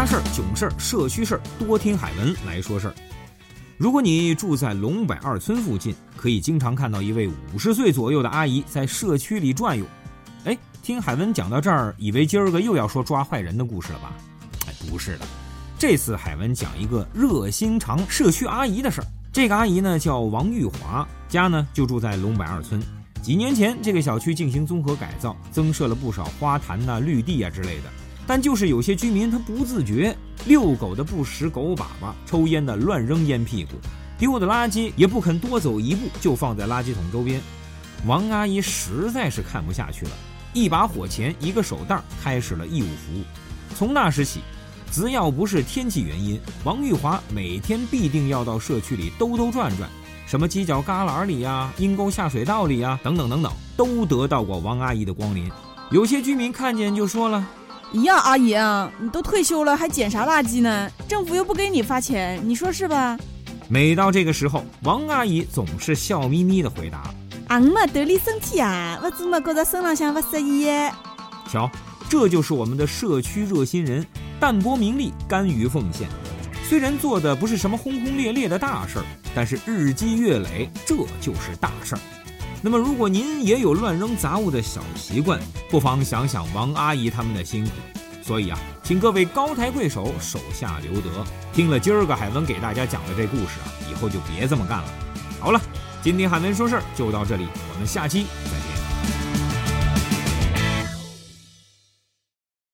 [0.00, 2.94] 家事儿、囧事儿、社区事儿，多听海文来说事儿。
[3.76, 9.84] 如果你住在龙柏二村附近，可以经常看到一位五十岁左右的阿姨在社区里转悠。
[10.44, 14.14] 哎，听海文讲到这儿，以为今儿个又要说抓坏人的故事了吧？
[14.66, 15.26] 哎，不是的，
[15.78, 19.06] 这次海文讲一个热心肠社区阿姨的事儿。
[19.30, 22.82] 这个阿姨呢叫王玉华，家呢就住在龙柏二村。
[23.20, 27.90] 几年前，这个小区进行综合改造，增设了不少花坛呐、绿地啊之类的。
[28.30, 30.16] 但就是有些居民他不自觉，
[30.46, 33.72] 遛狗的不拾狗粑粑，抽烟的乱扔烟屁股，
[34.16, 37.42] 丢的垃圾也不肯多走一步就放在垃圾桶周边。
[38.06, 40.12] 王阿姨实在是看不下去了，
[40.52, 43.24] 一把火钳，一个手袋，开始了义务服务。
[43.74, 44.42] 从那时起，
[44.92, 49.90] 只要不是天气原因，王玉华每天必定要到社区里兜兜转转，
[50.28, 55.50] 什么犄角旮旯里呀、阴沟下水道里呀，等等等等，都得到过王阿姨的光临。
[55.90, 57.44] 有些居民看见就说了。
[57.92, 60.90] 呀，阿姨啊，你都退休了还捡啥垃圾呢？
[61.08, 63.18] 政府又不给你发钱，你说是吧？
[63.68, 67.12] 每到这个时候，王阿姨总是笑眯眯的回答
[67.48, 70.68] ：“俺们锻炼身体啊，我怎么觉得身浪向不适宜？”
[71.50, 71.68] 瞧，
[72.08, 74.06] 这就是我们的社区热心人，
[74.38, 76.08] 淡泊名利，甘于奉献。
[76.68, 82.00] 虽然做的不是什么轰轰烈烈的大事儿，但是日积月累，这就是大事儿。
[82.62, 87.70] 那么，如果您也有乱扔杂物的小习惯，不妨想想王阿姨他们的辛苦。
[88.22, 91.24] 所以啊，请各位高抬贵手，手下留德。
[91.52, 94.88] 听了今儿个海文给大家讲的这故事啊，以后就别这么干了。
[95.40, 95.60] 好了，
[96.02, 98.79] 今天海文说事儿就到这里，我们下期再见。